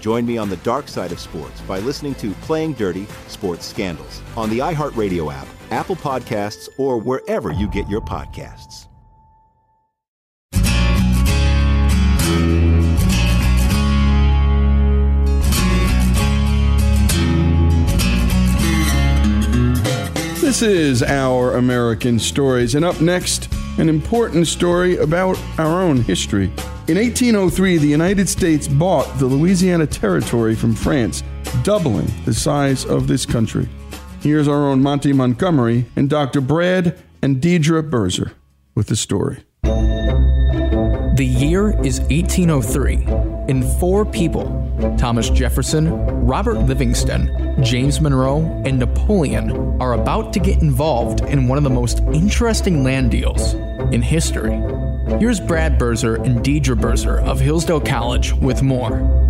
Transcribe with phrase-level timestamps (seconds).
[0.00, 4.22] Join me on the dark side of sports by listening to Playing Dirty Sports Scandals
[4.36, 8.86] on the iHeartRadio app Apple Podcasts, or wherever you get your podcasts.
[20.40, 23.48] This is Our American Stories, and up next,
[23.80, 26.52] an important story about our own history.
[26.86, 31.24] In 1803, the United States bought the Louisiana Territory from France,
[31.62, 33.66] doubling the size of this country.
[34.20, 36.42] Here's our own Monty Montgomery and Dr.
[36.42, 38.32] Brad and Dedra Birzer
[38.74, 39.44] with the story.
[39.62, 43.04] The year is 1803,
[43.48, 44.66] and four people
[44.98, 45.90] Thomas Jefferson,
[46.26, 51.70] Robert Livingston, James Monroe, and Napoleon are about to get involved in one of the
[51.70, 53.54] most interesting land deals
[53.92, 54.56] in history.
[55.18, 59.20] Here's Brad Birzer and Dedra Birzer of Hillsdale College with more.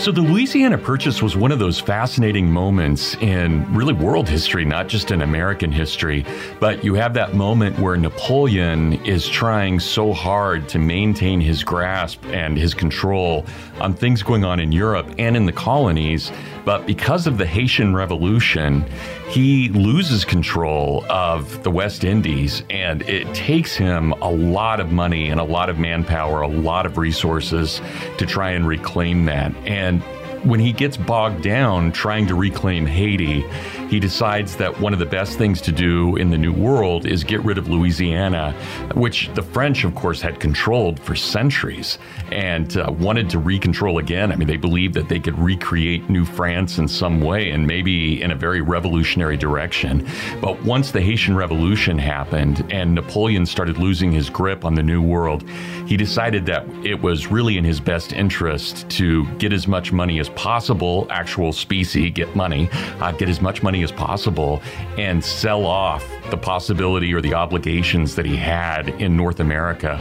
[0.00, 4.88] So, the Louisiana Purchase was one of those fascinating moments in really world history, not
[4.88, 6.24] just in American history.
[6.58, 12.24] But you have that moment where Napoleon is trying so hard to maintain his grasp
[12.28, 13.44] and his control
[13.78, 16.32] on things going on in Europe and in the colonies.
[16.64, 18.86] But because of the Haitian Revolution,
[19.30, 25.30] he loses control of the West Indies, and it takes him a lot of money
[25.30, 27.80] and a lot of manpower, a lot of resources
[28.18, 29.54] to try and reclaim that.
[29.64, 30.02] And
[30.42, 33.44] when he gets bogged down trying to reclaim Haiti,
[33.90, 37.24] he decides that one of the best things to do in the New World is
[37.24, 38.52] get rid of Louisiana,
[38.94, 41.98] which the French, of course, had controlled for centuries
[42.30, 44.30] and uh, wanted to recontrol again.
[44.30, 48.22] I mean, they believed that they could recreate New France in some way and maybe
[48.22, 50.06] in a very revolutionary direction.
[50.40, 55.02] But once the Haitian Revolution happened and Napoleon started losing his grip on the New
[55.02, 55.42] World,
[55.88, 60.20] he decided that it was really in his best interest to get as much money
[60.20, 62.68] as possible, actual specie, get money,
[63.00, 64.62] uh, get as much money as possible,
[64.96, 69.96] and sell off the possibility or the obligations that he had in North America.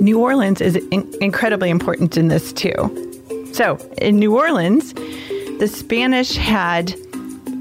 [0.00, 3.02] New Orleans is in- incredibly important in this too.
[3.52, 4.92] So, in New Orleans,
[5.58, 6.94] the Spanish had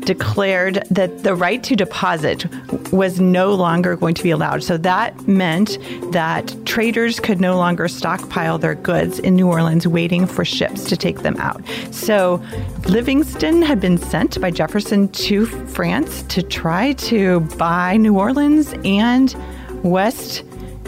[0.06, 2.46] declared that the right to deposit
[2.92, 4.64] was no longer going to be allowed.
[4.64, 5.78] So that meant
[6.12, 10.98] that traders could no longer stockpile their goods in New Orleans waiting for ships to
[10.98, 11.62] take them out.
[11.92, 12.44] So
[12.86, 19.36] Livingston had been sent by Jefferson to France to try to buy New Orleans and
[19.84, 20.44] West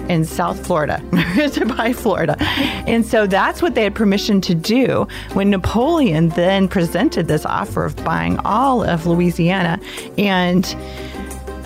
[0.09, 1.01] in South Florida
[1.54, 2.36] to buy Florida.
[2.88, 7.86] And so that's what they had permission to do when Napoleon then presented this offer
[7.86, 9.80] of buying all of Louisiana.
[10.18, 10.65] And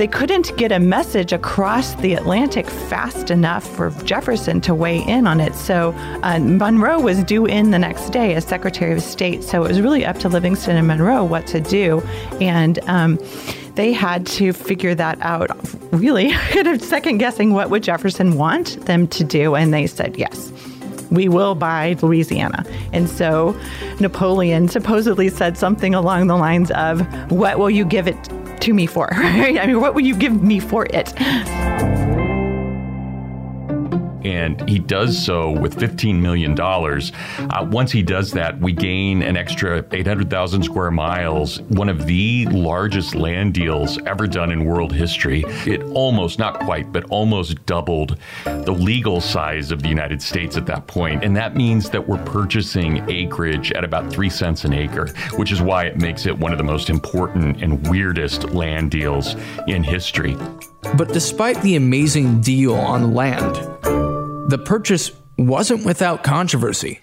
[0.02, 5.28] they couldn't get a message across the Atlantic fast enough for Jefferson to weigh in
[5.28, 5.54] on it.
[5.54, 5.94] So
[6.24, 9.44] uh, Monroe was due in the next day as Secretary of State.
[9.44, 12.02] So it was really up to Livingston and Monroe what to do.
[12.40, 13.20] And um,
[13.76, 15.50] they had to figure that out
[15.92, 20.18] really kind of second guessing what would jefferson want them to do and they said
[20.18, 20.52] yes
[21.12, 22.66] we will buy Louisiana.
[22.94, 23.54] And so
[24.00, 28.18] Napoleon supposedly said something along the lines of, What will you give it
[28.62, 29.10] to me for?
[29.14, 31.14] I mean, what will you give me for it?
[34.32, 36.60] And he does so with $15 million.
[36.60, 42.46] Uh, once he does that, we gain an extra 800,000 square miles, one of the
[42.46, 45.44] largest land deals ever done in world history.
[45.68, 50.66] It almost, not quite, but almost doubled the legal size of the United States at
[50.68, 51.26] that point.
[51.26, 55.62] And that means that we're purchasing acreage at about three cents an acre, which is
[55.62, 59.36] why it makes it one of the most important and weirdest land deals
[59.68, 60.38] in history.
[60.96, 64.11] But despite the amazing deal on land,
[64.52, 67.00] the purchase wasn't without controversy.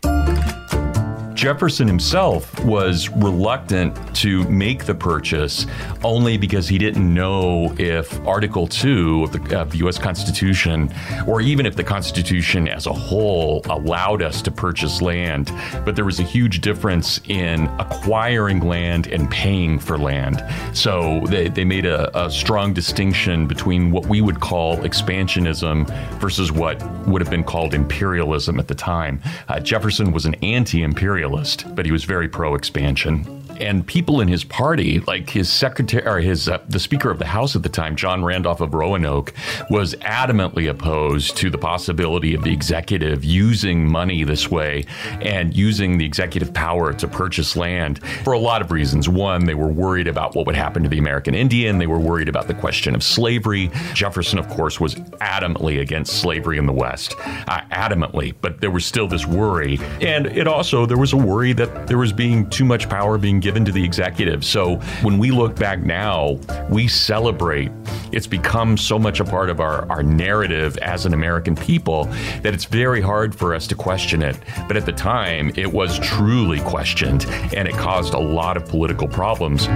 [1.38, 5.67] Jefferson himself was reluctant to make the purchase
[6.02, 9.99] only because he didn't know if Article 2 of the, of the, U.S.
[9.99, 10.93] Constitution,
[11.29, 15.52] or even if the Constitution as a whole allowed us to purchase land.
[15.85, 20.43] But there was a huge difference in acquiring land and paying for land.
[20.76, 25.88] So they, they made a, a strong distinction between what we would call expansionism
[26.19, 29.23] versus what would have been called imperialism at the time.
[29.46, 31.27] Uh, Jefferson was an anti imperialist
[31.75, 36.20] but he was very pro expansion and people in his party, like his secretary or
[36.20, 39.32] his uh, the Speaker of the House at the time, John Randolph of Roanoke,
[39.70, 44.84] was adamantly opposed to the possibility of the executive using money this way
[45.20, 49.08] and using the executive power to purchase land for a lot of reasons.
[49.08, 51.78] One, they were worried about what would happen to the American Indian.
[51.78, 53.70] They were worried about the question of slavery.
[53.94, 58.84] Jefferson, of course, was adamantly against slavery in the West, uh, adamantly, but there was
[58.84, 62.64] still this worry, and it also there was a worry that there was being too
[62.64, 64.44] much power being given given to the executive.
[64.44, 67.72] So when we look back now, we celebrate.
[68.12, 72.04] It's become so much a part of our, our narrative as an American people
[72.42, 74.36] that it's very hard for us to question it.
[74.66, 77.24] But at the time, it was truly questioned
[77.56, 79.66] and it caused a lot of political problems.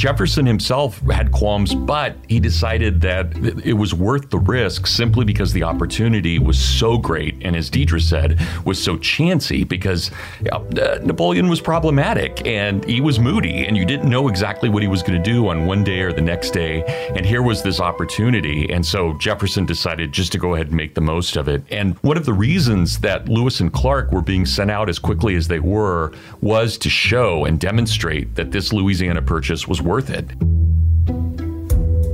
[0.00, 3.36] Jefferson himself had qualms, but he decided that
[3.66, 8.00] it was worth the risk simply because the opportunity was so great, and as Dedra
[8.00, 10.10] said, was so chancy because
[10.50, 14.88] uh, Napoleon was problematic and he was moody, and you didn't know exactly what he
[14.88, 16.82] was going to do on one day or the next day.
[17.14, 20.94] And here was this opportunity, and so Jefferson decided just to go ahead and make
[20.94, 21.62] the most of it.
[21.70, 25.34] And one of the reasons that Lewis and Clark were being sent out as quickly
[25.36, 30.49] as they were was to show and demonstrate that this Louisiana purchase was worth it.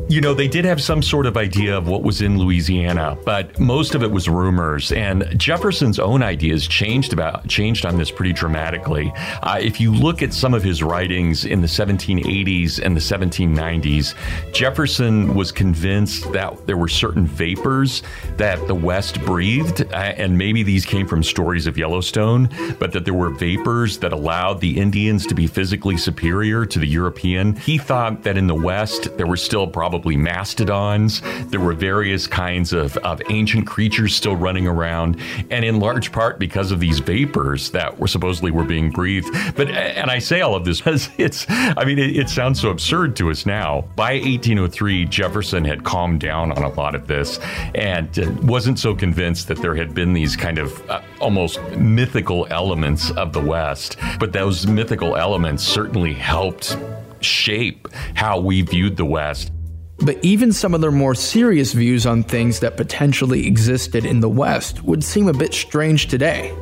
[0.09, 3.59] You know, they did have some sort of idea of what was in Louisiana, but
[3.59, 4.93] most of it was rumors.
[4.93, 9.13] And Jefferson's own ideas changed about changed on this pretty dramatically.
[9.43, 14.15] Uh, if you look at some of his writings in the 1780s and the 1790s,
[14.53, 18.05] Jefferson was convinced that there were certain vapors
[18.37, 22.49] that the West breathed, uh, and maybe these came from stories of Yellowstone,
[22.79, 26.87] but that there were vapors that allowed the Indians to be physically superior to the
[26.87, 27.57] European.
[27.57, 31.23] He thought that in the West there were still probably probably mastodons.
[31.47, 35.19] There were various kinds of, of ancient creatures still running around,
[35.51, 39.27] and in large part because of these vapors that were supposedly were being breathed.
[39.57, 42.69] But and I say all of this because it's I mean it, it sounds so
[42.69, 43.89] absurd to us now.
[43.97, 47.39] By 1803, Jefferson had calmed down on a lot of this
[47.75, 48.15] and
[48.47, 53.33] wasn't so convinced that there had been these kind of uh, almost mythical elements of
[53.33, 53.97] the West.
[54.21, 56.77] But those mythical elements certainly helped
[57.21, 59.53] shape how we viewed the West.
[59.99, 64.29] But even some of their more serious views on things that potentially existed in the
[64.29, 66.55] West would seem a bit strange today.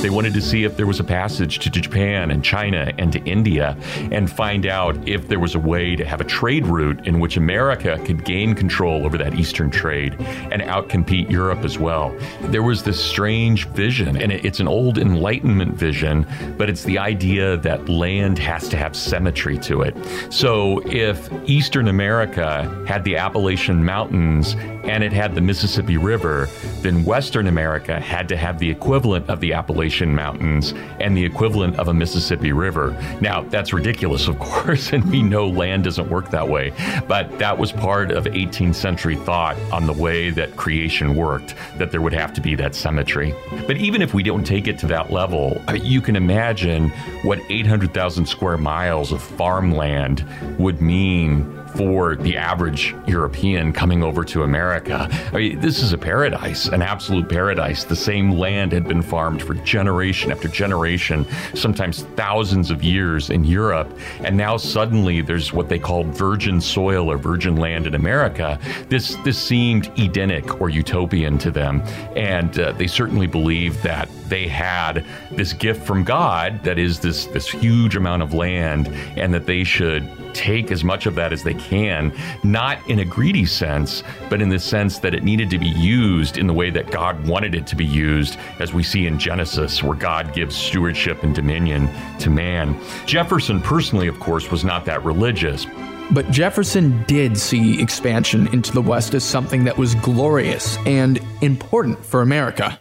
[0.00, 3.18] They wanted to see if there was a passage to Japan and China and to
[3.24, 3.76] India
[4.10, 7.36] and find out if there was a way to have a trade route in which
[7.36, 10.14] America could gain control over that Eastern trade
[10.50, 12.16] and outcompete Europe as well.
[12.44, 16.26] There was this strange vision, and it's an old Enlightenment vision,
[16.56, 19.94] but it's the idea that land has to have symmetry to it.
[20.30, 26.48] So if Eastern America had the Appalachian Mountains and it had the Mississippi River,
[26.80, 31.24] then Western America had to have the equivalent of the Appalachian Appalachian Mountains and the
[31.24, 32.96] equivalent of a Mississippi River.
[33.20, 36.72] Now, that's ridiculous, of course, and we know land doesn't work that way,
[37.08, 41.90] but that was part of 18th century thought on the way that creation worked, that
[41.90, 43.34] there would have to be that symmetry.
[43.66, 46.90] But even if we don't take it to that level, uh, you can imagine
[47.24, 50.24] what 800,000 square miles of farmland
[50.56, 55.08] would mean for the average European coming over to America.
[55.32, 57.84] I mean, this is a paradise, an absolute paradise.
[57.84, 63.44] The same land had been farmed for generation after generation, sometimes thousands of years in
[63.44, 63.90] Europe.
[64.20, 68.58] And now suddenly there's what they call virgin soil or virgin land in America.
[68.88, 71.82] This, this seemed Edenic or utopian to them.
[72.16, 77.26] And uh, they certainly believed that they had this gift from God that is this,
[77.26, 81.42] this huge amount of land and that they should take as much of that as
[81.42, 85.58] they can, not in a greedy sense, but in the sense that it needed to
[85.58, 89.06] be used in the way that God wanted it to be used, as we see
[89.06, 91.88] in Genesis, where God gives stewardship and dominion
[92.20, 92.80] to man.
[93.06, 95.66] Jefferson, personally, of course, was not that religious.
[96.12, 102.04] But Jefferson did see expansion into the West as something that was glorious and important
[102.04, 102.78] for America.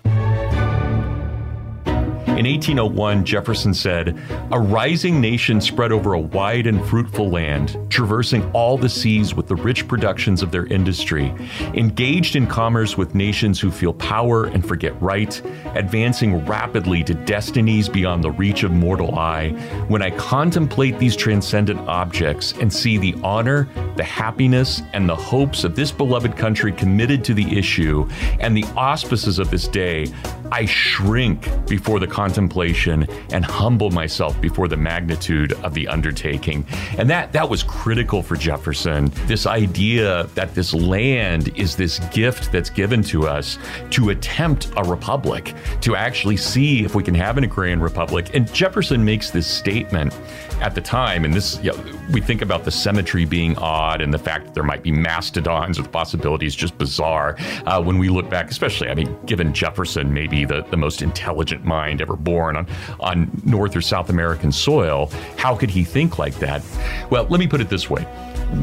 [2.40, 4.18] In 1801, Jefferson said,
[4.54, 9.48] A rising nation spread over a wide and fruitful land, traversing all the seas with
[9.48, 11.36] the rich productions of their industry,
[11.74, 15.42] engaged in commerce with nations who feel power and forget right,
[15.76, 19.50] advancing rapidly to destinies beyond the reach of mortal eye.
[19.90, 23.68] When I contemplate these transcendent objects and see the honor,
[23.98, 28.08] the happiness, and the hopes of this beloved country committed to the issue
[28.40, 30.08] and the auspices of this day,
[30.52, 36.64] I shrink before the contemplation and humble myself before the magnitude of the undertaking.
[37.00, 39.12] And that, that was critical for Jefferson.
[39.26, 43.58] This idea that this land is this gift that's given to us
[43.90, 48.36] to attempt a republic, to actually see if we can have an agrarian republic.
[48.36, 50.14] And Jefferson makes this statement
[50.62, 54.14] at the time, and this, you know, we think about the symmetry being odd and
[54.14, 57.38] the fact that there might be mastodons or the possibilities just bizarre.
[57.66, 61.64] Uh, when we look back, especially, I mean, given Jefferson, maybe the, the most intelligent
[61.64, 62.68] mind ever born on,
[63.00, 66.64] on North or South American soil, how could he think like that?
[67.10, 68.04] Well, let me put it this way.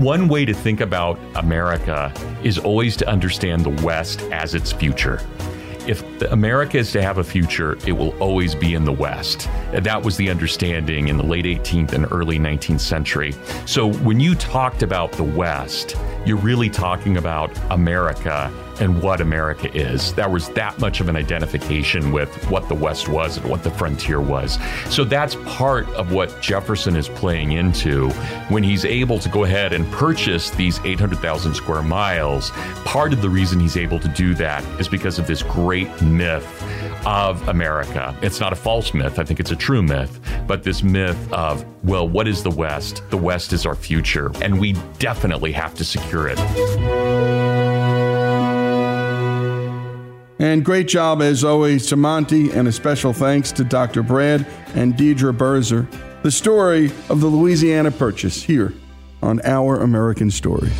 [0.00, 5.20] One way to think about America is always to understand the West as its future
[5.86, 9.48] if America is to have a future, it will always be in the West.
[9.72, 13.34] That was the understanding in the late 18th and early 19th century.
[13.66, 15.96] So when you talked about the West,
[16.26, 20.12] you're really talking about America and what America is.
[20.14, 23.70] That was that much of an identification with what the West was and what the
[23.70, 24.58] frontier was.
[24.90, 28.10] So that's part of what Jefferson is playing into
[28.48, 32.50] when he's able to go ahead and purchase these 800,000 square miles.
[32.84, 36.44] Part of the reason he's able to do that is because of this great myth
[37.06, 38.14] of America.
[38.20, 41.64] It's not a false myth, I think it's a true myth, but this myth of,
[41.84, 43.02] well, what is the West?
[43.10, 46.38] The West is our future, and we definitely have to secure it.
[50.38, 54.02] And great job, as always, to Monty, and a special thanks to Dr.
[54.02, 55.86] Brad and Dedra Birzer.
[56.22, 58.72] The story of the Louisiana Purchase here
[59.22, 60.70] on Our American Story.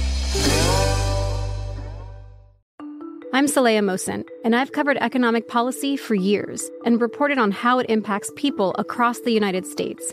[3.33, 7.87] I'm Saleha Mohsin, and I've covered economic policy for years and reported on how it
[7.91, 10.13] impacts people across the United States.